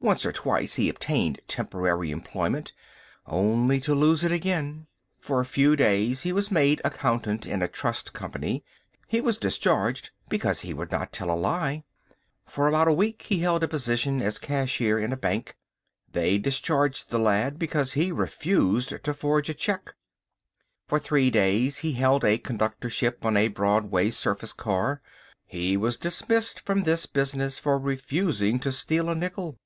Once 0.00 0.24
or 0.24 0.30
twice 0.30 0.74
he 0.74 0.88
obtained 0.88 1.40
temporary 1.48 2.12
employment 2.12 2.72
only 3.26 3.80
to 3.80 3.92
lose 3.96 4.22
it 4.22 4.30
again. 4.30 4.86
For 5.18 5.40
a 5.40 5.44
few 5.44 5.74
days 5.74 6.20
he 6.20 6.32
was 6.32 6.52
made 6.52 6.80
accountant 6.84 7.46
in 7.46 7.62
a 7.62 7.68
trust 7.68 8.12
company. 8.12 8.64
He 9.08 9.20
was 9.20 9.38
discharged 9.38 10.12
because 10.28 10.60
he 10.60 10.72
would 10.72 10.92
not 10.92 11.12
tell 11.12 11.32
a 11.32 11.34
lie. 11.34 11.82
For 12.46 12.68
about 12.68 12.86
a 12.86 12.92
week 12.92 13.22
he 13.22 13.40
held 13.40 13.64
a 13.64 13.68
position 13.68 14.22
as 14.22 14.38
cashier 14.38 15.00
in 15.00 15.12
a 15.12 15.16
bank. 15.16 15.56
They 16.12 16.38
discharged 16.38 17.10
the 17.10 17.18
lad 17.18 17.58
because 17.58 17.94
he 17.94 18.12
refused 18.12 19.02
to 19.02 19.12
forge 19.12 19.48
a 19.48 19.54
cheque. 19.54 19.94
For 20.86 21.00
three 21.00 21.28
days 21.28 21.78
he 21.78 21.94
held 21.94 22.24
a 22.24 22.38
conductorship 22.38 23.24
on 23.26 23.36
a 23.36 23.48
Broadway 23.48 24.10
surface 24.10 24.52
car. 24.52 25.02
He 25.44 25.76
was 25.76 25.96
dismissed 25.96 26.60
from 26.60 26.84
this 26.84 27.06
business 27.06 27.58
for 27.58 27.80
refusing 27.80 28.60
to 28.60 28.70
steal 28.70 29.10
a 29.10 29.14
nickel. 29.16 29.58